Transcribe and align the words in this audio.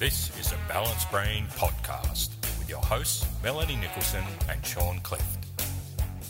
This 0.00 0.34
is 0.40 0.50
a 0.52 0.56
Balanced 0.66 1.10
Brain 1.10 1.44
podcast 1.58 2.30
with 2.58 2.70
your 2.70 2.78
hosts, 2.78 3.26
Melanie 3.44 3.76
Nicholson 3.76 4.24
and 4.48 4.64
Sean 4.64 4.98
Clift. 5.00 5.44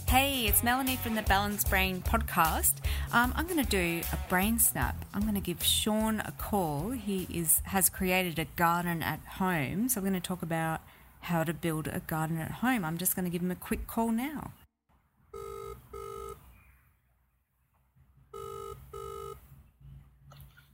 Hey, 0.08 0.48
it's 0.48 0.64
Melanie 0.64 0.96
from 0.96 1.14
the 1.14 1.22
Balanced 1.22 1.70
Brain 1.70 2.02
podcast. 2.02 2.72
Um, 3.12 3.32
I'm 3.36 3.46
going 3.46 3.64
to 3.64 3.70
do 3.70 4.02
a 4.12 4.16
brain 4.28 4.58
snap. 4.58 5.04
I'm 5.14 5.22
going 5.22 5.36
to 5.36 5.40
give 5.40 5.62
Sean 5.62 6.18
a 6.18 6.32
call. 6.36 6.90
He 6.90 7.28
is 7.32 7.62
has 7.66 7.88
created 7.88 8.40
a 8.40 8.46
garden 8.56 9.04
at 9.04 9.20
home, 9.38 9.88
so 9.88 10.00
we're 10.00 10.08
going 10.08 10.20
to 10.20 10.28
talk 10.28 10.42
about 10.42 10.80
how 11.20 11.44
to 11.44 11.54
build 11.54 11.86
a 11.86 12.00
garden 12.00 12.38
at 12.38 12.50
home. 12.50 12.84
I'm 12.84 12.98
just 12.98 13.14
going 13.14 13.24
to 13.24 13.30
give 13.30 13.40
him 13.40 13.52
a 13.52 13.54
quick 13.54 13.86
call 13.86 14.10
now. 14.10 14.50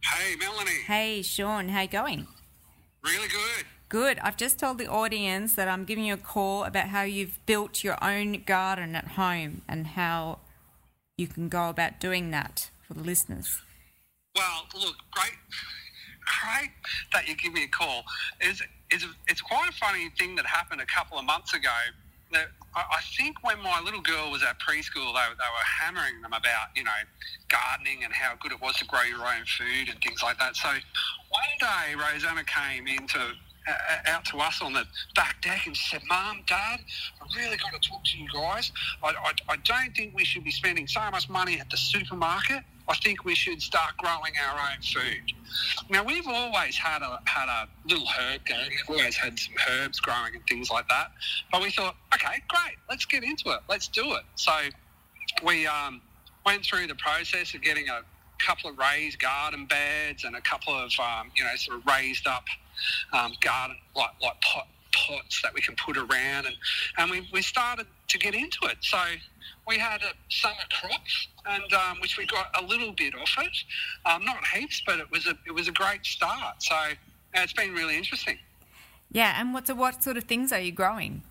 Hey, 0.03 0.35
Melanie. 0.41 0.81
Hey, 0.87 1.21
Sean, 1.21 1.69
how 1.69 1.83
you 1.83 1.89
going? 1.89 2.27
Really 3.07 3.29
good. 3.29 3.67
Good. 3.89 4.19
I've 4.19 4.37
just 4.37 4.59
told 4.59 4.79
the 4.79 4.89
audience 4.89 5.55
that 5.55 5.69
I'm 5.69 5.85
giving 5.85 6.05
you 6.05 6.15
a 6.15 6.19
call 6.19 6.65
about 6.65 6.89
how 6.89 7.03
you've 7.03 7.39
built 7.47 7.85
your 7.85 8.03
own 8.03 8.43
garden 8.45 8.97
at 8.97 9.09
home 9.09 9.63
and 9.69 9.87
how 9.87 10.41
you 11.17 11.29
can 11.29 11.49
go 11.49 11.69
about 11.69 12.01
doing 12.01 12.31
that 12.33 12.71
for 12.83 12.95
the 12.95 13.03
listeners. 13.03 13.61
Well, 14.35 14.67
look, 14.75 14.97
great, 15.13 15.33
great 16.43 16.71
that 17.13 17.29
you 17.29 17.37
give 17.37 17.53
me 17.53 17.65
a 17.65 17.69
call. 17.69 18.05
Is 18.41 18.61
it's, 18.91 19.07
it's 19.29 19.41
quite 19.41 19.69
a 19.69 19.73
funny 19.73 20.11
thing 20.19 20.35
that 20.37 20.47
happened 20.47 20.81
a 20.81 20.87
couple 20.87 21.19
of 21.19 21.25
months 21.25 21.55
ago. 21.55 21.71
That 22.33 22.49
I 22.75 23.01
think 23.17 23.43
when 23.43 23.63
my 23.63 23.81
little 23.81 24.01
girl 24.01 24.31
was 24.31 24.43
at 24.43 24.59
preschool, 24.59 25.15
they, 25.15 25.27
they 25.39 25.51
were 25.51 25.67
hammering 25.81 26.21
them 26.23 26.33
about 26.33 26.69
you 26.75 26.85
know 26.85 26.91
gardening 27.49 28.05
and 28.05 28.13
how 28.13 28.35
good 28.41 28.53
it 28.53 28.61
was 28.61 28.77
to 28.77 28.85
grow 28.85 29.03
your 29.03 29.25
own 29.25 29.45
food 29.47 29.89
and 29.89 30.01
things 30.03 30.23
like 30.23 30.39
that. 30.39 30.57
So 30.57 30.69
one 30.69 31.53
day, 31.61 31.95
Rosanna 31.95 32.45
came 32.45 32.87
into 32.87 33.33
uh, 33.67 34.11
out 34.11 34.25
to 34.27 34.39
us 34.39 34.61
on 34.63 34.73
the 34.73 34.85
back 35.15 35.41
deck 35.43 35.67
and 35.67 35.77
said, 35.77 36.03
Mom, 36.09 36.43
Dad, 36.47 36.81
I 37.21 37.37
really 37.37 37.57
got 37.57 37.81
to 37.81 37.89
talk 37.89 38.05
to 38.05 38.19
you 38.19 38.29
guys. 38.33 38.73
I, 39.03 39.09
I, 39.09 39.33
I 39.49 39.57
don't 39.57 39.97
think 39.97 40.15
we 40.15 40.25
should 40.25 40.45
be 40.45 40.51
spending 40.51 40.87
so 40.87 41.01
much 41.11 41.29
money 41.29 41.61
at 41.61 41.69
the 41.71 41.77
supermarket. 41.77 42.63
I 42.89 42.95
think 42.97 43.25
we 43.25 43.35
should 43.35 43.61
start 43.61 43.97
growing 43.97 44.33
our 44.49 44.59
own 44.59 44.81
food. 44.81 45.33
Now 45.91 46.05
we've 46.05 46.27
always 46.29 46.77
had 46.77 47.03
a 47.03 47.21
had 47.25 47.49
a 47.49 47.69
little 47.89 48.07
herb 48.07 48.45
garden. 48.47 48.69
We've 48.71 48.99
always 48.99 49.17
had 49.17 49.39
some 49.39 49.55
herbs 49.69 49.99
growing 49.99 50.37
and 50.37 50.47
things 50.47 50.71
like 50.71 50.89
that. 50.89 51.11
But 51.51 51.63
we 51.63 51.71
thought, 51.71 51.97
okay, 52.15 52.43
great, 52.49 52.77
let's 52.89 53.05
get 53.05 53.25
into 53.25 53.51
it. 53.51 53.61
Let's 53.69 53.89
do 53.89 54.15
it. 54.15 54.23
So 54.37 54.53
we 55.45 55.67
um, 55.67 56.01
went 56.45 56.65
through 56.65 56.87
the 56.87 56.95
process 56.95 57.55
of 57.55 57.63
getting 57.63 57.89
a 57.89 58.03
couple 58.39 58.71
of 58.71 58.79
raised 58.79 59.19
garden 59.19 59.67
beds 59.67 60.25
and 60.25 60.37
a 60.37 60.41
couple 60.41 60.75
of 60.75 60.93
um, 61.01 61.33
you 61.37 61.43
know 61.43 61.51
sort 61.57 61.79
of 61.79 61.87
raised 61.87 62.27
up 62.29 62.45
um, 63.13 63.33
garden 63.41 63.77
like 63.95 64.11
like 64.23 64.41
pot 64.41 64.69
pots 64.93 65.43
that 65.43 65.53
we 65.53 65.61
can 65.61 65.75
put 65.77 65.97
around 65.97 66.47
and 66.47 66.57
and 66.99 67.11
we, 67.11 67.29
we 67.33 67.43
started 67.43 67.87
to 68.09 68.19
get 68.19 68.35
into 68.35 68.59
it 68.65 68.79
so 68.81 68.99
we 69.69 69.79
had 69.79 70.01
a 70.03 70.13
summer 70.31 70.55
crops 70.81 71.29
and 71.47 71.73
um, 71.75 71.99
which 72.01 72.17
we 72.17 72.25
got 72.27 72.47
a 72.59 72.65
little 72.65 72.93
bit 72.93 73.15
off 73.15 73.37
it 73.41 73.57
um, 74.07 74.25
not 74.25 74.39
heaps 74.47 74.83
but 74.87 74.99
it 74.99 75.11
was 75.11 75.27
a 75.27 75.37
it 75.47 75.53
was 75.53 75.69
a 75.69 75.73
great 75.73 76.05
start 76.07 76.63
so 76.63 76.77
it's 77.35 77.53
been 77.53 77.75
really 77.75 77.97
interesting 77.97 78.39
Yeah, 79.13 79.41
and 79.41 79.55
what, 79.55 79.67
so 79.67 79.75
what 79.75 80.03
sort 80.03 80.17
of 80.17 80.25
things 80.25 80.53
are 80.53 80.61
you 80.61 80.73
growing? 80.73 81.23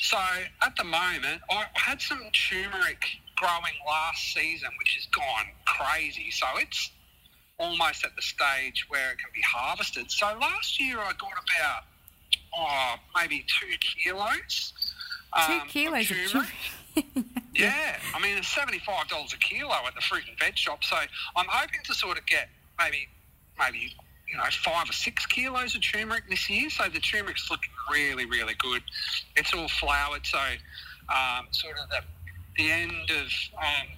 So 0.00 0.18
at 0.62 0.76
the 0.76 0.84
moment, 0.84 1.42
I 1.50 1.66
had 1.74 2.00
some 2.00 2.20
turmeric 2.32 3.04
growing 3.36 3.74
last 3.86 4.32
season, 4.32 4.70
which 4.78 4.94
has 4.94 5.06
gone 5.06 5.46
crazy. 5.66 6.30
So 6.30 6.46
it's 6.56 6.90
almost 7.58 8.04
at 8.04 8.14
the 8.16 8.22
stage 8.22 8.86
where 8.88 9.12
it 9.12 9.18
can 9.18 9.30
be 9.34 9.42
harvested. 9.42 10.10
So 10.10 10.26
last 10.40 10.80
year 10.80 10.98
I 10.98 11.12
got 11.18 11.32
about 11.32 11.84
oh, 12.56 12.94
maybe 13.14 13.44
two 13.60 13.74
kilos. 13.80 14.72
Two 15.46 15.52
um, 15.52 15.60
of 15.62 15.68
kilos 15.68 16.10
of 16.10 16.16
turmeric. 16.16 16.48
turmeric. 16.94 17.26
Yeah, 17.54 17.96
I 18.14 18.20
mean 18.20 18.36
it's 18.36 18.48
seventy-five 18.48 19.08
dollars 19.08 19.32
a 19.32 19.38
kilo 19.38 19.72
at 19.86 19.94
the 19.94 20.02
fruit 20.02 20.24
and 20.28 20.38
veg 20.38 20.58
shop. 20.58 20.84
So 20.84 20.96
I'm 20.96 21.46
hoping 21.48 21.80
to 21.84 21.94
sort 21.94 22.18
of 22.18 22.26
get 22.26 22.50
maybe, 22.78 23.08
maybe 23.58 23.94
you 24.30 24.36
know 24.36 24.44
five 24.62 24.90
or 24.90 24.92
six 24.92 25.24
kilos 25.24 25.74
of 25.74 25.82
turmeric 25.82 26.24
this 26.28 26.50
year. 26.50 26.68
So 26.68 26.84
the 26.92 27.00
turmeric's 27.00 27.50
looking 27.50 27.70
really, 27.90 28.26
really 28.26 28.54
good. 28.58 28.82
It's 29.36 29.54
all 29.54 29.68
flowered, 29.68 30.26
so 30.26 30.38
um, 31.08 31.46
sort 31.50 31.76
of 31.82 31.88
the 31.88 32.00
the 32.58 32.70
end 32.70 33.10
of 33.10 33.26
um, 33.56 33.88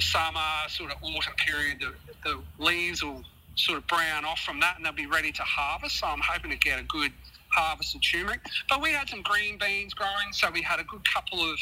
summer, 0.00 0.40
sort 0.68 0.92
of 0.92 0.98
autumn 1.02 1.34
period, 1.36 1.80
the, 1.80 1.94
the 2.24 2.64
leaves 2.64 3.02
will 3.02 3.22
sort 3.54 3.78
of 3.78 3.86
brown 3.86 4.24
off 4.24 4.40
from 4.40 4.60
that, 4.60 4.76
and 4.76 4.84
they'll 4.84 4.92
be 4.92 5.06
ready 5.06 5.32
to 5.32 5.42
harvest. 5.42 5.98
So 5.98 6.06
I'm 6.06 6.20
hoping 6.22 6.50
to 6.50 6.56
get 6.56 6.78
a 6.78 6.84
good 6.84 7.12
harvest 7.50 7.94
of 7.94 8.02
turmeric. 8.02 8.40
But 8.68 8.82
we 8.82 8.90
had 8.90 9.08
some 9.08 9.22
green 9.22 9.58
beans 9.58 9.94
growing, 9.94 10.32
so 10.32 10.50
we 10.50 10.62
had 10.62 10.80
a 10.80 10.84
good 10.84 11.02
couple 11.12 11.40
of 11.40 11.58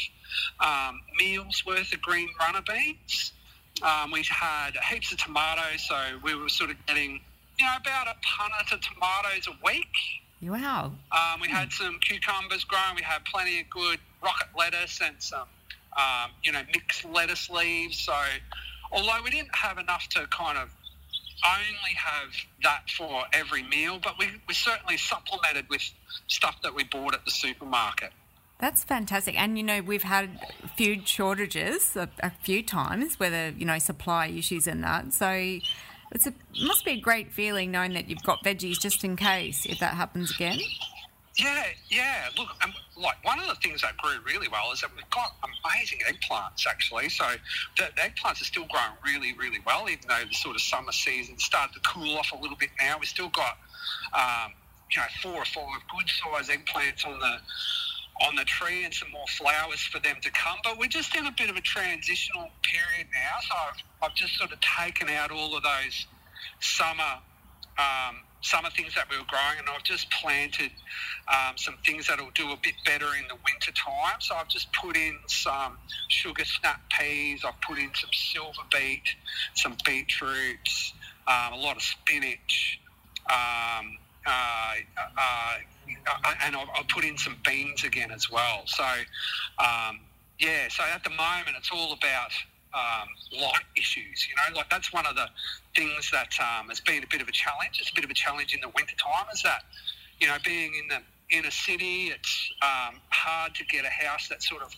um, 0.59 1.01
meals 1.17 1.63
worth 1.65 1.93
of 1.93 2.01
green 2.01 2.29
runner 2.39 2.61
beans. 2.67 3.31
Um, 3.81 4.11
we 4.11 4.23
had 4.29 4.71
heaps 4.89 5.11
of 5.11 5.19
tomatoes, 5.19 5.87
so 5.87 5.97
we 6.23 6.35
were 6.35 6.49
sort 6.49 6.71
of 6.71 6.77
getting, 6.87 7.21
you 7.59 7.65
know, 7.65 7.73
about 7.79 8.07
a 8.07 8.15
punnet 8.25 8.73
of 8.73 8.81
tomatoes 8.81 9.47
a 9.47 9.65
week. 9.65 9.87
Wow. 10.41 10.93
Um, 11.11 11.41
we 11.41 11.47
had 11.47 11.71
some 11.71 11.97
cucumbers 11.99 12.63
growing. 12.63 12.95
We 12.95 13.01
had 13.01 13.25
plenty 13.25 13.61
of 13.61 13.69
good 13.69 13.99
rocket 14.23 14.47
lettuce 14.57 14.99
and 15.03 15.15
some, 15.19 15.47
um, 15.97 16.31
you 16.43 16.51
know, 16.51 16.61
mixed 16.73 17.05
lettuce 17.05 17.49
leaves. 17.49 17.97
So, 17.99 18.15
although 18.91 19.21
we 19.23 19.31
didn't 19.31 19.55
have 19.55 19.77
enough 19.77 20.07
to 20.09 20.27
kind 20.27 20.57
of 20.57 20.69
only 21.45 21.95
have 21.95 22.33
that 22.63 22.89
for 22.89 23.23
every 23.33 23.63
meal, 23.63 23.99
but 24.01 24.17
we, 24.17 24.27
we 24.47 24.53
certainly 24.53 24.97
supplemented 24.97 25.69
with 25.69 25.81
stuff 26.27 26.61
that 26.63 26.73
we 26.73 26.83
bought 26.83 27.13
at 27.13 27.25
the 27.25 27.31
supermarket. 27.31 28.11
That's 28.59 28.83
fantastic. 28.83 29.39
And, 29.39 29.55
you 29.57 29.63
know, 29.63 29.81
we've 29.81 30.03
had 30.03 30.39
food 30.77 31.07
shortages 31.07 31.95
a, 31.95 32.09
a 32.21 32.31
few 32.41 32.63
times, 32.63 33.19
whether, 33.19 33.49
you 33.49 33.65
know, 33.65 33.77
supply 33.77 34.27
issues 34.27 34.65
and 34.65 34.83
that. 34.83 35.13
So 35.13 35.59
it's 36.11 36.25
a, 36.25 36.33
must 36.63 36.83
be 36.83 36.91
a 36.91 36.99
great 36.99 37.31
feeling 37.31 37.69
knowing 37.69 37.93
that 37.93 38.09
you've 38.09 38.23
got 38.23 38.43
veggies 38.43 38.79
just 38.79 39.03
in 39.03 39.15
case 39.15 39.65
if 39.65 39.79
that 39.79 39.93
happens 39.93 40.31
again. 40.31 40.59
Yeah, 41.37 41.65
yeah. 41.89 42.29
Look, 42.35 42.49
um, 42.63 42.73
like 42.97 43.23
one 43.23 43.39
of 43.39 43.47
the 43.47 43.55
things 43.55 43.83
that 43.83 43.95
grew 43.97 44.15
really 44.25 44.47
well 44.47 44.71
is 44.71 44.81
that 44.81 44.89
we've 44.95 45.09
got 45.11 45.35
amazing 45.43 45.99
eggplants 45.99 46.65
actually. 46.67 47.09
So 47.09 47.25
the, 47.77 47.89
the 47.95 48.01
eggplants 48.01 48.41
are 48.41 48.45
still 48.45 48.65
growing 48.65 48.97
really, 49.05 49.33
really 49.37 49.59
well, 49.65 49.87
even 49.87 50.07
though 50.07 50.23
the 50.27 50.33
sort 50.33 50.55
of 50.55 50.61
summer 50.61 50.91
season 50.91 51.37
started 51.37 51.73
to 51.73 51.79
cool 51.81 52.17
off 52.17 52.31
a 52.31 52.41
little 52.41 52.57
bit 52.57 52.71
now. 52.81 52.97
We've 52.99 53.07
still 53.07 53.29
got, 53.29 53.57
um, 54.13 54.53
you 54.91 54.97
know, 54.97 55.05
four 55.21 55.33
or 55.33 55.45
five 55.45 55.81
good 55.95 56.09
sized 56.09 56.49
eggplants 56.49 57.05
on 57.05 57.19
the 57.19 57.37
on 58.25 58.35
the 58.35 58.45
tree 58.45 58.83
and 58.83 58.91
some 58.91 59.11
more 59.11 59.27
flowers 59.27 59.79
for 59.79 59.99
them 59.99 60.15
to 60.23 60.31
come. 60.31 60.57
But 60.63 60.79
we're 60.79 60.87
just 60.87 61.15
in 61.15 61.27
a 61.27 61.31
bit 61.31 61.51
of 61.51 61.55
a 61.55 61.61
transitional 61.61 62.49
period 62.63 63.07
now. 63.13 63.39
So 63.41 63.55
I've, 63.55 64.09
I've 64.09 64.15
just 64.15 64.35
sort 64.37 64.51
of 64.51 64.59
taken 64.59 65.07
out 65.09 65.29
all 65.29 65.55
of 65.55 65.61
those 65.61 66.07
summer 66.59 67.21
um, 67.77 68.17
summer 68.47 68.69
things 68.69 68.95
that 68.95 69.09
we 69.09 69.17
were 69.17 69.27
growing, 69.27 69.59
and 69.59 69.67
I've 69.69 69.83
just 69.83 70.09
planted 70.09 70.71
um, 71.27 71.57
some 71.57 71.75
things 71.85 72.07
that'll 72.07 72.31
do 72.31 72.51
a 72.51 72.57
bit 72.63 72.75
better 72.85 73.07
in 73.19 73.27
the 73.27 73.35
winter 73.35 73.71
time. 73.71 74.19
So 74.19 74.35
I've 74.35 74.47
just 74.47 74.71
put 74.73 74.95
in 74.95 75.17
some 75.27 75.77
sugar 76.07 76.45
snap 76.45 76.79
peas. 76.97 77.43
I've 77.45 77.59
put 77.61 77.77
in 77.77 77.91
some 77.93 78.09
silver 78.13 78.63
beet, 78.71 79.03
some 79.55 79.75
beetroots, 79.85 80.93
um, 81.27 81.53
a 81.53 81.57
lot 81.57 81.75
of 81.75 81.83
spinach. 81.83 82.79
Um, 83.29 83.97
uh, 84.25 84.75
uh, 84.97 85.11
uh, 85.17 86.33
and 86.43 86.55
I'll 86.55 86.85
put 86.89 87.03
in 87.03 87.17
some 87.17 87.37
beans 87.45 87.83
again 87.83 88.11
as 88.11 88.29
well. 88.29 88.63
So, 88.65 88.83
um, 89.59 89.99
yeah, 90.39 90.67
so 90.69 90.83
at 90.83 91.03
the 91.03 91.09
moment 91.09 91.55
it's 91.57 91.71
all 91.71 91.93
about 91.93 92.31
um, 92.73 93.07
light 93.41 93.65
issues. 93.75 94.27
You 94.27 94.35
know, 94.35 94.57
like 94.57 94.69
that's 94.69 94.91
one 94.93 95.05
of 95.05 95.15
the 95.15 95.27
things 95.77 96.09
that 96.11 96.33
um, 96.41 96.67
has 96.69 96.81
been 96.81 97.03
a 97.03 97.07
bit 97.07 97.21
of 97.21 97.27
a 97.29 97.31
challenge. 97.31 97.79
It's 97.79 97.91
a 97.91 97.93
bit 97.93 98.03
of 98.03 98.09
a 98.09 98.15
challenge 98.15 98.53
in 98.53 98.59
the 98.61 98.69
winter 98.75 98.95
time. 98.97 99.27
Is 99.33 99.43
that 99.43 99.63
you 100.19 100.27
know 100.27 100.35
being 100.43 100.73
in 100.73 100.87
the 100.89 101.01
inner 101.37 101.51
city, 101.51 102.07
it's 102.07 102.51
um, 102.61 102.99
hard 103.09 103.53
to 103.55 103.63
get 103.65 103.85
a 103.85 103.89
house 103.89 104.27
that 104.29 104.41
sort 104.43 104.63
of 104.63 104.73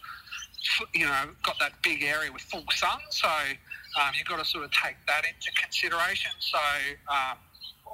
you 0.94 1.06
know 1.06 1.30
got 1.44 1.58
that 1.60 1.74
big 1.82 2.04
area 2.04 2.32
with 2.32 2.42
full 2.44 2.66
sun. 2.76 3.00
So 3.10 3.28
um, 3.30 4.12
you've 4.18 4.28
got 4.28 4.40
to 4.40 4.46
sort 4.46 4.66
of 4.66 4.72
take 4.72 4.98
that 5.08 5.24
into 5.26 5.50
consideration. 5.62 6.32
So 6.40 6.60
um, 7.08 7.38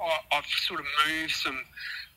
I- 0.02 0.20
I've 0.32 0.46
sort 0.66 0.80
of 0.80 0.86
moved 1.08 1.32
some 1.32 1.60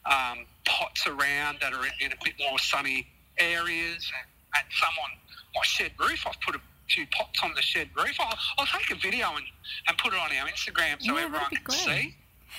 um, 0.05 0.45
pots 0.65 1.05
around 1.07 1.57
that 1.61 1.73
are 1.73 1.85
in, 1.85 1.91
in 2.01 2.11
a 2.11 2.17
bit 2.23 2.33
more 2.39 2.57
sunny 2.59 3.07
areas, 3.37 4.11
and, 4.17 4.27
and 4.57 4.65
some 4.73 4.93
on 5.03 5.11
my 5.55 5.61
shed 5.63 5.91
roof. 5.99 6.25
I've 6.27 6.39
put 6.41 6.55
a 6.55 6.59
few 6.89 7.05
pots 7.07 7.39
on 7.43 7.53
the 7.55 7.61
shed 7.61 7.89
roof. 7.95 8.15
I'll, 8.19 8.37
I'll 8.57 8.65
take 8.65 8.91
a 8.91 8.95
video 8.95 9.27
and, 9.35 9.45
and 9.87 9.97
put 9.97 10.13
it 10.13 10.19
on 10.19 10.29
our 10.37 10.47
Instagram 10.47 11.01
so 11.01 11.15
Yeah, 11.17 11.25
everyone 11.25 11.49
can 11.49 11.71
see. 11.71 12.15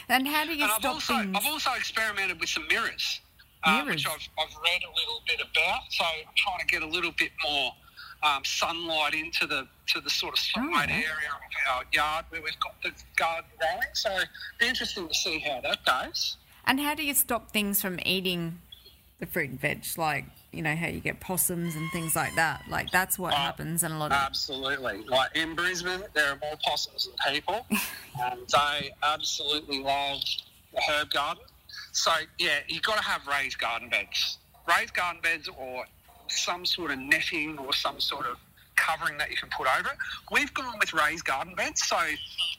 And 0.08 0.26
how 0.26 0.44
do 0.44 0.54
you 0.54 0.62
And 0.62 0.72
I've 0.72 0.84
also, 0.84 1.18
things? 1.18 1.36
I've 1.36 1.46
also 1.46 1.70
experimented 1.72 2.38
with 2.40 2.48
some 2.48 2.66
mirrors, 2.68 3.20
uh, 3.64 3.82
which 3.84 4.06
I've, 4.06 4.28
I've 4.38 4.54
read 4.62 4.82
a 4.84 4.92
little 4.96 5.22
bit 5.26 5.40
about. 5.40 5.82
So 5.90 6.04
I'm 6.04 6.34
trying 6.36 6.60
to 6.60 6.66
get 6.66 6.82
a 6.82 6.86
little 6.86 7.12
bit 7.18 7.32
more 7.44 7.72
um, 8.22 8.44
sunlight 8.44 9.14
into 9.14 9.46
the 9.46 9.66
to 9.88 10.00
the 10.00 10.10
sort 10.10 10.34
of 10.34 10.38
side 10.38 10.62
Alright. 10.62 10.90
area 10.90 11.30
of 11.34 11.74
our 11.74 11.84
yard 11.92 12.26
where 12.28 12.42
we've 12.42 12.58
got 12.60 12.80
the 12.82 12.92
garden 13.16 13.50
growing. 13.58 13.82
So 13.94 14.10
it'd 14.10 14.28
be 14.58 14.66
interesting 14.68 15.08
to 15.08 15.14
see 15.14 15.40
how 15.40 15.60
that 15.62 15.84
goes. 15.84 16.36
And 16.64 16.78
how 16.80 16.94
do 16.94 17.02
you 17.02 17.14
stop 17.14 17.50
things 17.50 17.80
from 17.82 17.98
eating 18.04 18.60
the 19.18 19.26
fruit 19.26 19.50
and 19.50 19.60
veg? 19.60 19.84
Like, 19.96 20.26
you 20.52 20.62
know, 20.62 20.74
how 20.74 20.88
you 20.88 21.00
get 21.00 21.20
possums 21.20 21.76
and 21.76 21.90
things 21.92 22.16
like 22.16 22.34
that. 22.34 22.64
Like, 22.68 22.90
that's 22.90 23.18
what 23.18 23.32
Uh, 23.32 23.36
happens 23.36 23.82
in 23.82 23.92
a 23.92 23.98
lot 23.98 24.10
of. 24.12 24.18
Absolutely. 24.18 25.02
Like 25.04 25.34
in 25.36 25.54
Brisbane, 25.54 26.02
there 26.14 26.32
are 26.32 26.38
more 26.40 26.56
possums 26.64 27.06
than 27.06 27.34
people, 27.34 27.66
and 28.20 28.40
they 28.48 28.90
absolutely 29.02 29.80
love 29.80 30.18
the 30.74 30.82
herb 30.88 31.10
garden. 31.10 31.44
So, 31.92 32.12
yeah, 32.38 32.60
you've 32.68 32.82
got 32.82 32.96
to 32.98 33.04
have 33.04 33.26
raised 33.26 33.58
garden 33.58 33.88
beds. 33.88 34.38
Raised 34.68 34.94
garden 34.94 35.20
beds 35.22 35.48
or 35.56 35.84
some 36.28 36.64
sort 36.64 36.90
of 36.92 36.98
netting 36.98 37.58
or 37.58 37.72
some 37.72 38.00
sort 38.00 38.26
of 38.26 38.36
covering 38.76 39.18
that 39.18 39.30
you 39.30 39.36
can 39.36 39.48
put 39.56 39.66
over 39.78 39.88
it. 39.88 39.96
We've 40.32 40.52
gone 40.54 40.78
with 40.78 40.92
raised 40.94 41.24
garden 41.24 41.54
beds. 41.54 41.82
So, 41.84 41.98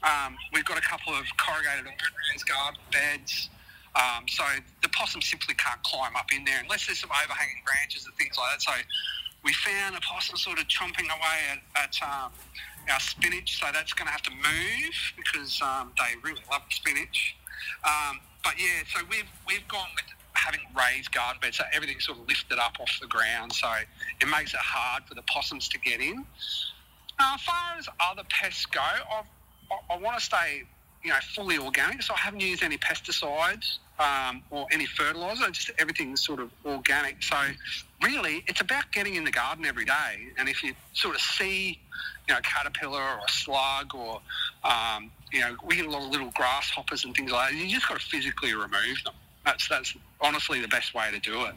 um, 0.04 0.36
we've 0.54 0.66
got 0.66 0.78
a 0.78 0.82
couple 0.82 1.14
of 1.14 1.26
corrugated 1.38 1.86
iron 1.88 1.98
raised 2.32 2.48
garden 2.48 2.82
beds. 2.92 3.50
Um, 3.96 4.24
so 4.28 4.44
the 4.82 4.90
possum 4.90 5.22
simply 5.22 5.56
can't 5.56 5.82
climb 5.84 6.16
up 6.16 6.32
in 6.36 6.46
there 6.46 6.60
unless 6.62 6.88
there's 6.88 7.00
some 7.00 7.12
overhanging 7.12 7.62
branches 7.66 8.06
and 8.06 8.16
things 8.16 8.38
like 8.38 8.52
that. 8.52 8.62
So 8.62 8.72
we 9.44 9.54
found 9.54 9.96
a 9.96 10.02
possum 10.02 10.38
sort 10.38 10.60
of 10.60 10.68
chomping 10.68 11.12
away 11.12 11.40
at, 11.52 11.60
at 11.76 11.96
um, 12.02 12.32
our 12.90 13.00
spinach, 13.00 13.60
so 13.60 13.68
that's 13.74 13.94
going 13.94 14.08
to 14.08 14.12
have 14.12 14.22
to 14.24 14.32
move 14.32 14.96
because 15.18 15.62
um, 15.62 15.92
they 15.98 16.16
really 16.24 16.42
love 16.50 16.62
spinach. 16.70 17.36
Um, 17.84 18.20
but 18.44 18.54
yeah, 18.58 18.84
so 18.94 19.02
we've 19.10 19.30
we've 19.48 19.68
gone 19.68 19.88
with 19.96 20.06
having 20.34 20.62
raised 20.76 21.12
garden 21.12 21.40
beds, 21.42 21.58
so 21.58 21.64
everything's 21.74 22.06
sort 22.06 22.18
of 22.18 22.28
lifted 22.28 22.58
up 22.58 22.80
off 22.80 22.92
the 23.02 23.08
ground, 23.08 23.54
so 23.54 23.70
it 24.22 24.28
makes 24.28 24.54
it 24.54 24.60
hard 24.60 25.04
for 25.06 25.14
the 25.14 25.22
possums 25.24 25.68
to 25.70 25.80
get 25.80 26.00
in. 26.00 26.26
Now, 27.20 27.36
as 27.36 27.42
far 27.42 27.78
as 27.78 27.88
other 28.00 28.24
pests 28.30 28.66
go, 28.66 28.82
I've, 28.82 29.26
I, 29.72 29.94
I 29.94 29.98
want 29.98 30.18
to 30.18 30.24
stay, 30.24 30.64
you 31.04 31.10
know, 31.10 31.18
fully 31.36 31.58
organic. 31.58 32.02
So 32.02 32.14
I 32.14 32.20
haven't 32.20 32.42
used 32.42 32.64
any 32.64 32.78
pesticides 32.78 33.78
um, 34.00 34.42
or 34.52 34.68
any 34.72 34.86
fertiliser. 34.86 35.50
Just 35.52 35.72
everything's 35.80 36.22
sort 36.22 36.40
of 36.40 36.52
organic. 36.66 37.22
So 37.24 37.38
really, 38.04 38.44
it's 38.48 38.62
about 38.62 38.92
getting 38.92 39.16
in 39.16 39.24
the 39.24 39.32
garden 39.32 39.66
every 39.66 39.86
day. 39.86 40.28
And 40.38 40.48
if 40.48 40.64
you 40.64 40.74
sort 40.94 41.16
of 41.16 41.22
see, 41.22 41.80
you 42.28 42.34
know, 42.34 42.40
a 42.40 42.42
caterpillar 42.42 43.02
or 43.02 43.20
a 43.28 43.32
slug 43.32 43.96
or, 43.96 44.22
um, 44.64 45.12
you 45.32 45.40
know, 45.42 45.56
we 45.66 45.76
get 45.76 45.86
a 45.86 45.90
lot 45.90 46.04
of 46.04 46.12
little 46.12 46.32
grasshoppers 46.36 47.06
and 47.06 47.16
things 47.16 47.32
like 47.32 47.52
that. 47.52 47.58
You 47.58 47.68
just 47.70 47.88
got 47.88 48.00
to 48.00 48.06
physically 48.06 48.54
remove 48.54 49.04
them. 49.04 49.14
That's 49.46 49.68
that's 49.68 49.96
honestly 50.20 50.62
the 50.62 50.68
best 50.68 50.94
way 50.94 51.10
to 51.12 51.20
do 51.20 51.46
it. 51.46 51.56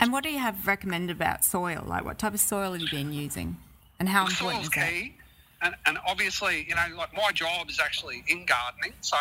And 0.00 0.12
what 0.12 0.24
do 0.24 0.30
you 0.30 0.38
have 0.38 0.66
recommended 0.66 1.16
about 1.16 1.44
soil? 1.44 1.84
Like, 1.86 2.04
what 2.04 2.18
type 2.18 2.34
of 2.34 2.40
soil 2.40 2.72
have 2.72 2.80
you 2.80 2.90
been 2.90 3.12
using? 3.12 3.56
And 3.98 4.08
how 4.08 4.26
important 4.26 4.64
is 4.64 4.70
that? 4.70 4.90
key, 4.90 5.14
and, 5.64 5.74
and 5.86 5.98
obviously, 6.06 6.66
you 6.68 6.74
know, 6.74 6.96
like 6.96 7.14
my 7.14 7.30
job 7.32 7.68
is 7.70 7.80
actually 7.80 8.24
in 8.28 8.46
gardening, 8.46 8.92
so. 9.00 9.16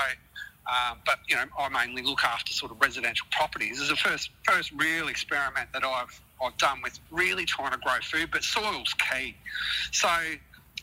Um, 0.65 0.99
but 1.05 1.19
you 1.27 1.35
know, 1.35 1.43
I 1.59 1.67
mainly 1.67 2.03
look 2.03 2.23
after 2.23 2.53
sort 2.53 2.71
of 2.71 2.79
residential 2.79 3.27
properties. 3.31 3.81
It's 3.81 3.89
the 3.89 3.97
first 3.97 4.29
first 4.43 4.71
real 4.71 5.09
experiment 5.09 5.67
that 5.73 5.83
I've 5.83 6.21
I've 6.41 6.57
done 6.57 6.81
with 6.81 6.97
really 7.11 7.43
trying 7.43 7.73
to 7.73 7.77
grow 7.79 7.97
food. 8.01 8.29
But 8.31 8.45
soil's 8.45 8.93
key. 8.93 9.35
So 9.91 10.07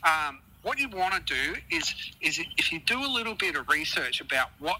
um, 0.03 0.39
what 0.61 0.77
you 0.77 0.87
want 0.89 1.15
to 1.15 1.33
do 1.33 1.59
is 1.71 1.93
is 2.21 2.39
if 2.57 2.71
you 2.71 2.79
do 2.81 3.03
a 3.03 3.09
little 3.11 3.33
bit 3.33 3.55
of 3.55 3.67
research 3.69 4.21
about 4.21 4.49
what 4.59 4.77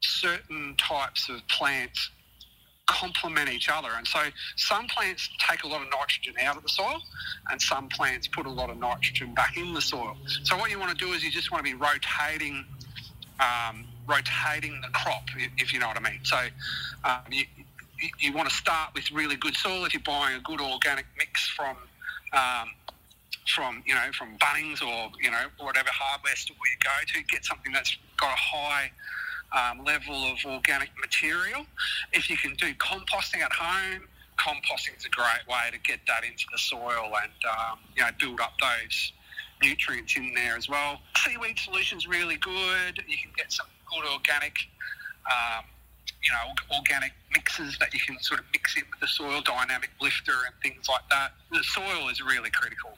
certain 0.00 0.76
types 0.78 1.28
of 1.28 1.46
plants 1.48 2.10
complement 2.90 3.48
each 3.48 3.68
other. 3.68 3.88
And 3.96 4.06
so 4.06 4.18
some 4.56 4.86
plants 4.88 5.28
take 5.38 5.62
a 5.62 5.68
lot 5.68 5.80
of 5.80 5.88
nitrogen 5.90 6.34
out 6.42 6.56
of 6.56 6.62
the 6.62 6.68
soil 6.68 7.00
and 7.50 7.62
some 7.62 7.88
plants 7.88 8.26
put 8.26 8.46
a 8.46 8.50
lot 8.50 8.68
of 8.68 8.78
nitrogen 8.78 9.32
back 9.34 9.56
in 9.56 9.72
the 9.72 9.80
soil. 9.80 10.16
So 10.42 10.56
what 10.56 10.70
you 10.70 10.78
want 10.78 10.96
to 10.96 11.04
do 11.04 11.12
is 11.12 11.22
you 11.22 11.30
just 11.30 11.52
want 11.52 11.64
to 11.64 11.70
be 11.70 11.76
rotating 11.76 12.64
um, 13.40 13.86
rotating 14.06 14.78
the 14.82 14.88
crop, 14.88 15.24
if 15.56 15.72
you 15.72 15.78
know 15.78 15.86
what 15.86 15.96
I 15.96 16.10
mean. 16.10 16.20
So 16.24 16.36
um, 17.04 17.20
you, 17.30 17.44
you, 18.18 18.34
want 18.34 18.50
to 18.50 18.54
start 18.54 18.92
with 18.94 19.10
really 19.12 19.36
good 19.36 19.56
soil. 19.56 19.86
If 19.86 19.94
you're 19.94 20.02
buying 20.02 20.36
a 20.36 20.40
good 20.40 20.60
organic 20.60 21.06
mix 21.16 21.48
from 21.48 21.74
um, 22.34 22.68
from 23.46 23.82
you 23.86 23.94
know 23.94 24.10
from 24.12 24.36
Bunnings 24.36 24.82
or 24.82 25.10
you 25.22 25.30
know 25.30 25.44
whatever 25.58 25.88
hardware 25.90 26.36
store 26.36 26.56
you 26.56 26.76
go 26.84 26.90
to, 27.14 27.24
get 27.32 27.46
something 27.46 27.72
that's 27.72 27.96
got 28.18 28.30
a 28.30 28.36
high 28.36 28.90
um, 29.52 29.84
level 29.84 30.14
of 30.14 30.38
organic 30.46 30.90
material. 31.00 31.66
If 32.12 32.30
you 32.30 32.36
can 32.36 32.54
do 32.54 32.72
composting 32.74 33.40
at 33.40 33.52
home, 33.52 34.02
composting 34.38 34.96
is 34.96 35.04
a 35.04 35.10
great 35.10 35.46
way 35.48 35.70
to 35.70 35.78
get 35.80 36.00
that 36.06 36.24
into 36.24 36.44
the 36.52 36.58
soil 36.58 37.12
and 37.22 37.32
um, 37.50 37.78
you 37.96 38.02
know 38.02 38.10
build 38.18 38.40
up 38.40 38.52
those 38.60 39.12
nutrients 39.62 40.16
in 40.16 40.32
there 40.34 40.56
as 40.56 40.68
well. 40.68 41.00
Seaweed 41.16 41.58
solution's 41.58 42.06
really 42.06 42.36
good. 42.36 43.02
You 43.06 43.16
can 43.16 43.30
get 43.36 43.52
some 43.52 43.66
good 43.90 44.08
organic. 44.10 44.56
Um, 45.30 45.64
you 46.22 46.30
know, 46.32 46.76
organic 46.76 47.12
mixes 47.32 47.78
that 47.78 47.94
you 47.94 48.00
can 48.00 48.18
sort 48.20 48.40
of 48.40 48.46
mix 48.52 48.76
in 48.76 48.82
with 48.90 49.00
the 49.00 49.06
soil, 49.06 49.40
dynamic 49.40 49.90
lifter 50.02 50.32
and 50.32 50.54
things 50.62 50.86
like 50.88 51.00
that. 51.08 51.32
The 51.50 51.62
soil 51.62 52.08
is 52.10 52.20
really 52.20 52.50
critical. 52.50 52.90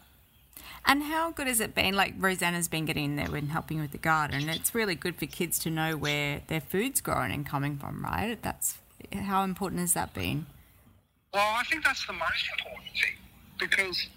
And 0.85 1.05
how 1.05 1.31
good 1.31 1.47
has 1.47 1.61
it 1.61 1.75
been? 1.75 1.95
Like 1.95 2.15
Rosanna's 2.19 2.69
been 2.69 2.85
getting 2.85 3.05
in 3.05 3.17
there 3.17 3.35
and 3.35 3.51
helping 3.51 3.81
with 3.81 3.93
the 3.93 3.99
garden. 3.99 4.49
It's 4.49 4.75
really 4.75 4.95
good 4.95 5.17
for 5.17 5.27
kids 5.27 5.59
to 5.61 5.71
know 5.71 5.97
where 5.97 6.43
their 6.49 6.61
food's 6.61 7.01
growing 7.01 7.33
and 7.33 7.47
coming 7.47 7.79
from, 7.79 8.03
right? 8.03 8.37
That's 8.43 8.79
how 9.15 9.45
important 9.45 9.81
has 9.81 9.95
that 9.95 10.13
been? 10.13 10.47
Well, 11.33 11.55
I 11.57 11.63
think 11.65 11.85
that's 11.85 12.07
the 12.07 12.13
most 12.13 12.49
important 12.59 12.93
thing 12.93 13.17
because 13.59 14.09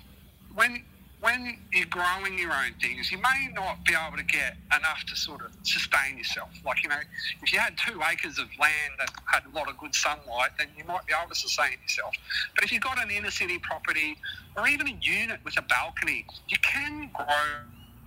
when 0.54 0.84
when 1.25 1.57
you're 1.74 1.88
growing 1.88 2.38
your 2.38 2.51
own 2.51 2.72
things, 2.80 3.12
you 3.12 3.18
may 3.18 3.50
not 3.51 3.83
be 3.83 3.95
able 3.95 4.16
to 4.16 4.24
get 4.24 4.57
enough 4.77 5.04
to 5.07 5.16
sort 5.16 5.42
of 5.42 5.51
sustain 5.63 6.19
yourself. 6.19 6.50
Like 6.63 6.83
you 6.83 6.89
know, 6.89 7.01
if 7.42 7.51
you 7.51 7.57
had 7.57 7.75
two 7.80 8.00
acres 8.12 8.38
of 8.38 8.45
land 8.62 8.94
that 9.00 9.10
had 9.25 9.42
a 9.51 9.56
lot 9.56 9.68
of 9.68 9.75
good 9.80 9.95
sunlight, 9.95 10.51
then 10.60 10.68
you 10.77 10.83
might 10.83 11.04
be 11.07 11.13
able 11.19 11.30
to 11.30 11.36
sustain 11.36 11.72
yourself. 11.81 12.13
But 12.54 12.63
if 12.63 12.72
you've 12.72 12.83
got 12.83 13.04
an 13.04 13.10
inner 13.10 13.31
city 13.31 13.57
property 13.57 14.18
or 14.56 14.68
even 14.68 14.88
a 14.88 14.95
unit 15.01 15.39
with 15.44 15.57
a 15.57 15.63
balcony, 15.63 16.27
you 16.48 16.57
can 16.62 17.10
grow 17.12 17.25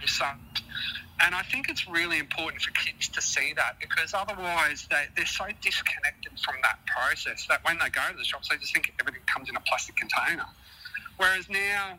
some. 0.06 0.38
And 1.20 1.34
I 1.34 1.42
think 1.42 1.68
it's 1.68 1.88
really 1.88 2.20
important 2.20 2.62
for 2.62 2.70
kids 2.70 3.08
to 3.08 3.20
see 3.20 3.52
that 3.56 3.80
because 3.80 4.14
otherwise 4.14 4.86
they, 4.88 5.06
they're 5.16 5.26
so 5.26 5.46
disconnected 5.60 6.38
from 6.44 6.54
that 6.62 6.78
process 6.86 7.44
that 7.48 7.64
when 7.64 7.78
they 7.78 7.90
go 7.90 8.02
to 8.12 8.16
the 8.16 8.22
shops, 8.22 8.48
they 8.48 8.56
just 8.58 8.72
think 8.72 8.94
everything 9.00 9.22
comes 9.26 9.48
in 9.48 9.56
a 9.56 9.60
plastic 9.60 9.96
container. 9.96 10.46
Whereas 11.16 11.48
now, 11.50 11.98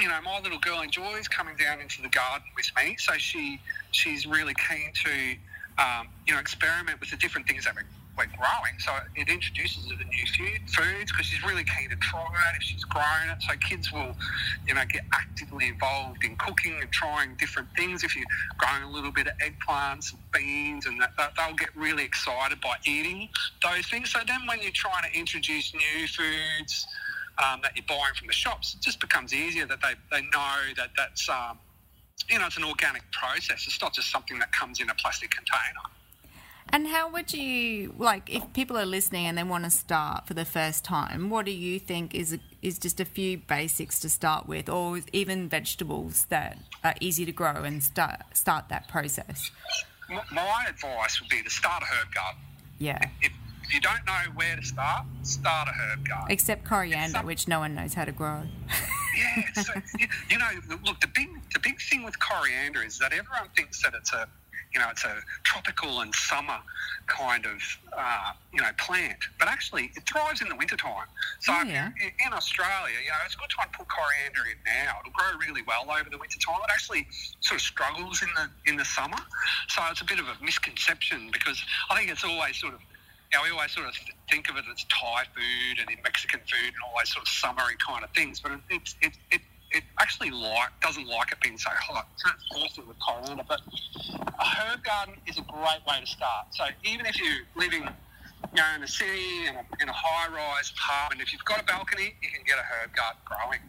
you 0.00 0.08
know, 0.08 0.20
my 0.22 0.40
little 0.40 0.58
girl 0.58 0.80
enjoys 0.80 1.28
coming 1.28 1.56
down 1.56 1.80
into 1.80 2.00
the 2.00 2.08
garden 2.08 2.46
with 2.56 2.70
me, 2.76 2.96
so 2.98 3.12
she 3.18 3.60
she's 3.90 4.26
really 4.26 4.54
keen 4.54 4.90
to, 5.04 5.82
um, 5.82 6.08
you 6.26 6.32
know, 6.32 6.40
experiment 6.40 6.98
with 7.00 7.10
the 7.10 7.16
different 7.16 7.46
things 7.46 7.64
that 7.64 7.74
we're, 7.74 7.84
we're 8.16 8.32
growing. 8.38 8.78
So 8.78 8.92
it 9.16 9.28
introduces 9.28 9.90
her 9.90 9.96
to 9.96 10.04
new 10.04 10.26
food, 10.34 10.70
foods 10.70 11.12
because 11.12 11.26
she's 11.26 11.44
really 11.44 11.64
keen 11.64 11.90
to 11.90 11.96
try 11.96 12.24
it 12.24 12.56
if 12.56 12.62
she's 12.62 12.84
grown 12.84 13.28
it. 13.30 13.42
So 13.42 13.54
kids 13.56 13.92
will, 13.92 14.16
you 14.66 14.74
know, 14.74 14.82
get 14.90 15.02
actively 15.12 15.68
involved 15.68 16.24
in 16.24 16.36
cooking 16.36 16.78
and 16.80 16.90
trying 16.90 17.34
different 17.36 17.68
things. 17.76 18.02
If 18.02 18.16
you're 18.16 18.24
growing 18.56 18.84
a 18.84 18.90
little 18.90 19.12
bit 19.12 19.26
of 19.26 19.34
eggplants 19.38 20.14
and 20.14 20.22
beans, 20.32 20.86
and 20.86 20.98
that, 21.02 21.10
that 21.18 21.32
they'll 21.36 21.56
get 21.56 21.76
really 21.76 22.04
excited 22.04 22.62
by 22.62 22.76
eating 22.86 23.28
those 23.62 23.84
things. 23.88 24.10
So 24.10 24.20
then 24.26 24.46
when 24.46 24.62
you're 24.62 24.72
trying 24.72 25.10
to 25.10 25.18
introduce 25.18 25.74
new 25.74 26.06
foods 26.08 26.86
um, 27.38 27.60
that 27.62 27.76
you're 27.76 27.84
buying 27.88 28.14
from 28.16 28.26
the 28.26 28.32
shops, 28.32 28.74
it 28.74 28.82
just 28.82 29.00
becomes 29.00 29.32
easier 29.32 29.66
that 29.66 29.80
they, 29.80 29.94
they 30.10 30.22
know 30.26 30.56
that 30.76 30.90
that's, 30.96 31.28
um, 31.28 31.58
you 32.28 32.38
know, 32.38 32.46
it's 32.46 32.56
an 32.56 32.64
organic 32.64 33.02
process. 33.12 33.66
It's 33.66 33.80
not 33.80 33.94
just 33.94 34.10
something 34.10 34.38
that 34.38 34.52
comes 34.52 34.80
in 34.80 34.90
a 34.90 34.94
plastic 34.94 35.30
container. 35.30 35.82
And 36.68 36.86
how 36.86 37.10
would 37.10 37.32
you 37.32 37.94
like 37.98 38.30
if 38.30 38.52
people 38.52 38.78
are 38.78 38.86
listening 38.86 39.26
and 39.26 39.36
they 39.36 39.42
want 39.42 39.64
to 39.64 39.70
start 39.70 40.26
for 40.26 40.34
the 40.34 40.44
first 40.44 40.84
time? 40.84 41.28
What 41.28 41.44
do 41.44 41.52
you 41.52 41.78
think 41.78 42.14
is 42.14 42.32
a, 42.32 42.38
is 42.62 42.78
just 42.78 43.00
a 43.00 43.04
few 43.04 43.38
basics 43.38 43.98
to 44.00 44.08
start 44.08 44.46
with, 44.46 44.68
or 44.68 45.00
even 45.12 45.48
vegetables 45.48 46.26
that 46.26 46.58
are 46.84 46.94
easy 47.00 47.26
to 47.26 47.32
grow 47.32 47.64
and 47.64 47.82
start 47.82 48.20
start 48.32 48.68
that 48.68 48.88
process? 48.88 49.50
My 50.08 50.66
advice 50.68 51.20
would 51.20 51.28
be 51.28 51.42
to 51.42 51.50
start 51.50 51.82
a 51.82 51.86
herb 51.86 52.14
garden. 52.14 52.40
Yeah, 52.78 53.08
If, 53.20 53.32
if 53.72 53.76
you 53.76 53.80
don't 53.80 54.04
know 54.04 54.30
where 54.34 54.54
to 54.56 54.62
start, 54.62 55.06
start 55.22 55.66
a 55.66 55.72
herb 55.72 56.06
garden. 56.06 56.30
except 56.30 56.64
coriander, 56.64 57.18
Some- 57.18 57.26
which 57.26 57.48
no 57.48 57.58
one 57.60 57.74
knows 57.74 57.94
how 57.94 58.04
to 58.04 58.12
grow. 58.12 58.42
Yeah, 59.14 59.62
so, 59.62 59.74
you, 60.30 60.38
know, 60.38 60.48
look, 60.86 60.98
the 61.00 61.06
big 61.14 61.28
the 61.52 61.58
big 61.60 61.78
thing 61.82 62.02
with 62.02 62.18
coriander 62.18 62.82
is 62.82 62.98
that 62.98 63.12
everyone 63.12 63.50
thinks 63.54 63.82
that 63.82 63.92
it's 63.92 64.10
a, 64.14 64.26
you 64.72 64.80
know, 64.80 64.88
it's 64.88 65.04
a 65.04 65.16
tropical 65.42 66.00
and 66.00 66.14
summer 66.14 66.56
kind 67.08 67.44
of, 67.44 67.60
uh, 67.94 68.32
you 68.54 68.62
know, 68.62 68.70
plant, 68.78 69.18
but 69.38 69.48
actually 69.48 69.92
it 69.96 70.08
thrives 70.08 70.40
in 70.40 70.48
the 70.48 70.56
wintertime. 70.56 71.04
So 71.40 71.52
Oh, 71.54 71.62
yeah. 71.62 71.90
you're 72.00 72.10
in 72.26 72.32
Australia, 72.32 72.96
you 73.04 73.10
know, 73.10 73.16
it's 73.26 73.34
a 73.34 73.38
good 73.38 73.50
time 73.50 73.68
to 73.70 73.78
put 73.80 73.88
coriander 73.88 74.48
in 74.50 74.56
now. 74.64 74.96
It'll 75.00 75.12
grow 75.12 75.38
really 75.46 75.60
well 75.68 75.84
over 75.90 76.08
the 76.08 76.16
wintertime. 76.16 76.56
It 76.64 76.70
actually 76.72 77.06
sort 77.40 77.60
of 77.60 77.62
struggles 77.66 78.22
in 78.22 78.28
the 78.34 78.48
in 78.70 78.78
the 78.78 78.84
summer, 78.86 79.18
so 79.68 79.82
it's 79.90 80.00
a 80.00 80.06
bit 80.06 80.20
of 80.20 80.26
a 80.28 80.42
misconception 80.42 81.28
because 81.34 81.62
I 81.90 81.98
think 81.98 82.10
it's 82.10 82.24
always 82.24 82.56
sort 82.56 82.72
of 82.72 82.80
you 83.32 83.38
we 83.42 83.50
always 83.50 83.72
sort 83.72 83.88
of 83.88 83.94
think 84.28 84.50
of 84.50 84.56
it 84.56 84.64
as 84.70 84.84
Thai 84.84 85.24
food 85.34 85.80
and 85.80 85.90
in 85.90 85.96
Mexican 86.02 86.40
food 86.40 86.68
and 86.68 86.82
all 86.84 86.92
those 86.98 87.12
sort 87.12 87.24
of 87.24 87.32
summery 87.32 87.76
kind 87.84 88.04
of 88.04 88.10
things, 88.10 88.40
but 88.40 88.52
it, 88.52 88.60
it, 88.68 88.82
it, 89.00 89.12
it, 89.30 89.40
it 89.72 89.84
actually 89.98 90.30
like 90.30 90.68
doesn't 90.82 91.08
like 91.08 91.32
it 91.32 91.40
being 91.40 91.56
so 91.56 91.70
hot. 91.70 92.08
So 92.16 92.28
it's 92.34 92.44
awesome 92.60 92.88
with 92.88 92.98
coriander, 93.00 93.44
but 93.48 93.60
a 94.38 94.44
herb 94.44 94.84
garden 94.84 95.14
is 95.26 95.38
a 95.38 95.42
great 95.42 95.80
way 95.88 96.00
to 96.00 96.06
start. 96.06 96.52
So 96.52 96.64
even 96.84 97.06
if 97.06 97.18
you're 97.18 97.46
living 97.56 97.82
you 97.82 98.60
know, 98.60 98.68
in 98.76 98.82
a 98.82 98.88
city, 98.88 99.48
in 99.48 99.56
a, 99.56 99.64
in 99.80 99.88
a 99.88 99.96
high-rise 99.96 100.72
apartment, 100.76 101.22
if 101.22 101.32
you've 101.32 101.44
got 101.44 101.60
a 101.60 101.64
balcony, 101.64 102.14
you 102.20 102.28
can 102.28 102.44
get 102.44 102.58
a 102.58 102.62
herb 102.62 102.94
garden 102.94 103.20
growing. 103.24 103.60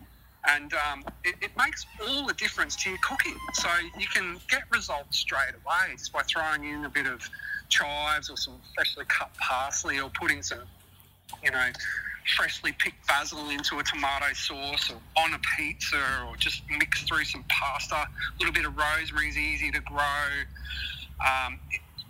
And 0.48 0.74
um, 0.74 1.04
it, 1.24 1.36
it 1.42 1.52
makes 1.58 1.86
all 2.02 2.28
the 2.28 2.34
difference 2.34 2.76
to 2.84 2.90
your 2.90 3.00
cooking. 3.02 3.36
So 3.54 3.70
you 3.98 4.08
can 4.08 4.40
get 4.50 4.64
results 4.72 5.18
straight 5.18 5.54
away 5.54 5.96
by 6.14 6.22
throwing 6.24 6.66
in 6.66 6.86
a 6.86 6.90
bit 6.90 7.08
of 7.08 7.22
chives 7.70 8.30
or 8.30 8.38
some 8.38 8.56
freshly 8.76 9.06
cut 9.06 9.34
parsley 9.38 10.00
or 10.00 10.10
putting 10.10 10.44
some, 10.44 10.60
you 11.44 11.52
know, 11.52 11.68
freshly 12.36 12.72
picked 12.74 13.06
basil 13.08 13.50
into 13.50 13.80
a 13.80 13.84
tomato 13.84 14.34
sauce 14.34 14.92
or 14.92 14.98
on 15.22 15.34
a 15.34 15.40
pizza 15.58 16.02
or 16.28 16.36
just 16.38 16.62
mix 16.78 17.04
through 17.04 17.24
some 17.24 17.44
pasta. 17.48 17.96
A 17.96 18.10
little 18.40 18.54
bit 18.54 18.66
of 18.66 18.76
rosemary 18.76 19.30
is 19.30 19.38
easy 19.38 19.72
to 19.72 19.80
grow. 19.82 20.28
Um, 21.26 21.60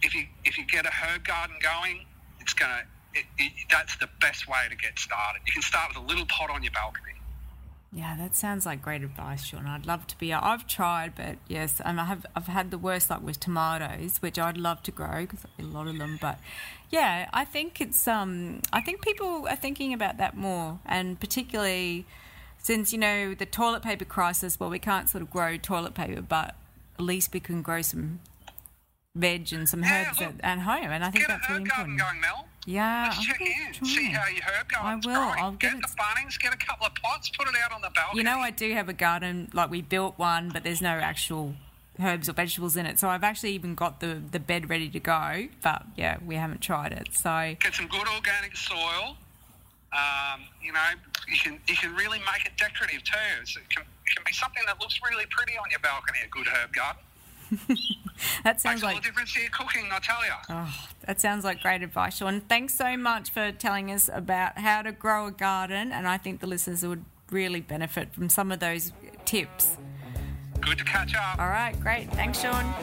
if 0.02 0.14
you 0.16 0.26
if 0.44 0.58
you 0.58 0.66
get 0.66 0.86
a 0.86 0.92
herb 0.92 1.24
garden 1.24 1.56
going, 1.62 2.06
it's 2.40 2.54
gonna. 2.54 2.84
It, 3.16 3.26
it, 3.38 3.52
that's 3.70 3.96
the 3.98 4.10
best 4.22 4.48
way 4.48 4.66
to 4.70 4.76
get 4.76 4.98
started. 4.98 5.42
You 5.46 5.54
can 5.54 5.62
start 5.62 5.90
with 5.90 6.04
a 6.04 6.08
little 6.08 6.26
pot 6.26 6.50
on 6.50 6.64
your 6.64 6.72
balcony. 6.72 7.14
Yeah, 7.96 8.16
that 8.18 8.36
sounds 8.36 8.66
like 8.66 8.82
great 8.82 9.04
advice, 9.04 9.46
Sean. 9.46 9.68
I'd 9.68 9.86
love 9.86 10.08
to 10.08 10.18
be. 10.18 10.34
I've 10.34 10.66
tried, 10.66 11.14
but 11.16 11.38
yes, 11.48 11.80
and 11.84 12.02
I 12.02 12.06
have. 12.06 12.26
I've 12.36 12.48
had 12.48 12.72
the 12.72 12.80
worst 12.80 13.12
luck 13.12 13.22
with 13.22 13.40
tomatoes, 13.40 14.18
which 14.20 14.40
I'd 14.40 14.58
love 14.58 14.82
to 14.84 14.92
grow 14.92 15.22
because 15.22 15.42
a 15.60 15.62
lot 15.62 15.86
of 15.88 16.00
them. 16.00 16.18
But 16.20 16.40
yeah, 16.90 17.30
I 17.34 17.46
think 17.46 17.80
it's. 17.80 18.08
Um, 18.08 18.62
I 18.72 18.82
think 18.82 19.02
people 19.04 19.48
are 19.48 19.56
thinking 19.56 19.94
about 19.94 20.18
that 20.18 20.36
more, 20.36 20.80
and 20.88 21.20
particularly 21.20 22.06
since 22.58 22.92
you 22.94 22.98
know 22.98 23.36
the 23.36 23.46
toilet 23.46 23.84
paper 23.84 24.06
crisis. 24.06 24.60
Well, 24.60 24.72
we 24.72 24.80
can't 24.80 25.08
sort 25.08 25.22
of 25.22 25.30
grow 25.30 25.58
toilet 25.58 25.94
paper, 25.94 26.22
but 26.22 26.56
at 26.98 27.06
least 27.06 27.32
we 27.32 27.40
can 27.40 27.62
grow 27.62 27.84
some 27.84 28.22
veg 29.14 29.54
and 29.54 29.70
some 29.70 29.84
Yeah, 29.84 30.10
herbs 30.10 30.20
look, 30.20 30.30
at, 30.40 30.44
at 30.44 30.60
home, 30.60 30.90
and 30.90 31.04
I 31.06 31.12
think 31.12 31.28
that's 31.28 31.48
really 31.48 31.62
herb 31.62 31.70
garden 31.70 31.94
important. 31.94 32.00
going, 32.00 32.22
Mel. 32.22 32.48
Yeah, 32.66 33.10
Let's 33.10 33.26
check 33.26 33.42
in, 33.42 33.74
try. 33.74 33.88
see 33.88 34.06
how 34.06 34.28
your 34.28 34.44
herb 34.44 34.70
garden's 34.70 35.06
I 35.06 35.10
will. 35.10 35.44
I'll 35.44 35.52
get 35.52 35.74
give 35.74 35.82
the 35.82 35.88
Bunnings, 35.88 36.40
get 36.40 36.54
a 36.54 36.58
couple 36.58 36.88
of 36.88 36.96
pots, 36.96 37.30
put 37.30 37.48
it 37.48 37.56
out 37.64 37.74
on 37.74 37.82
the 37.82 37.90
balcony. 37.94 38.20
You 38.20 38.24
know, 38.24 38.38
I 38.40 38.52
do 38.52 38.72
have 38.74 38.88
a 38.88 38.94
garden. 38.94 39.50
Like 39.54 39.70
we 39.70 39.82
built 39.82 40.18
one, 40.18 40.50
but 40.50 40.64
there's 40.64 40.82
no 40.82 40.90
actual 40.90 41.56
herbs 42.02 42.30
or 42.30 42.34
vegetables 42.34 42.78
in 42.78 42.86
it. 42.86 43.00
So 43.00 43.10
I've 43.10 43.24
actually 43.24 43.52
even 43.52 43.76
got 43.76 44.00
the 44.00 44.22
the 44.32 44.40
bed 44.40 44.70
ready 44.70 44.90
to 44.90 45.00
go. 45.00 45.48
But 45.62 45.84
yeah, 45.98 46.18
we 46.26 46.36
haven't 46.36 46.62
tried 46.62 46.94
it. 46.94 47.10
So 47.14 47.56
get 47.60 47.74
some 47.74 47.88
good 47.88 48.08
organic 48.08 48.56
soil. 48.56 49.18
Um, 49.92 50.42
you 50.62 50.72
know, 50.72 50.80
you 51.28 51.38
can 51.38 51.60
you 51.68 51.76
can 51.76 51.94
really 51.96 52.20
make 52.20 52.46
it 52.46 52.54
decorative 52.58 53.04
too. 53.04 53.46
So 53.46 53.60
it, 53.60 53.70
can, 53.70 53.84
it 53.84 54.16
can 54.16 54.24
be 54.26 54.34
something 54.34 54.64
that 54.68 54.80
looks 54.80 55.00
really 55.08 55.26
pretty 55.30 55.58
on 55.58 55.66
your 55.70 55.80
balcony. 55.80 56.20
A 56.26 56.30
good 56.30 56.48
herb 56.48 56.74
garden 56.74 57.02
that 58.44 58.62
sounds 58.62 58.82
makes 58.82 58.84
all 58.84 58.90
the 58.90 58.96
like 58.96 59.04
difference 59.04 59.38
cooking. 59.52 59.90
I 59.92 60.00
tell 60.00 60.26
you. 60.26 60.32
oh, 60.50 60.88
that 61.06 61.22
sounds 61.22 61.44
like 61.44 61.62
great 61.62 61.82
advice, 61.82 62.18
Sean. 62.18 62.42
Thanks 62.42 62.76
so 62.76 62.98
much 62.98 63.32
for 63.32 63.52
telling 63.52 63.92
us 63.92 64.10
about 64.12 64.58
how 64.58 64.82
to 64.82 64.92
grow 64.92 65.28
a 65.28 65.32
garden, 65.32 65.92
and 65.92 66.08
I 66.08 66.18
think 66.18 66.40
the 66.40 66.48
listeners 66.48 66.86
would 66.86 67.06
really 67.32 67.62
benefit 67.62 68.14
from 68.14 68.30
some 68.30 68.52
of 68.52 68.60
those 68.60 68.92
tips. 69.26 69.78
Good 70.62 70.78
to 70.78 70.84
catch 70.86 71.16
up. 71.16 71.40
All 71.40 71.50
right, 71.50 71.78
great. 71.80 72.10
Thanks, 72.12 72.42
Sean. 72.42 72.74